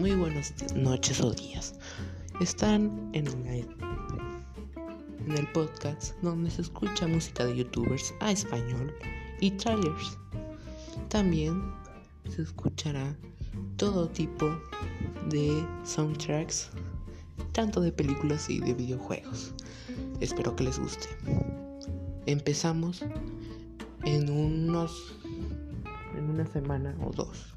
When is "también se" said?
11.10-12.40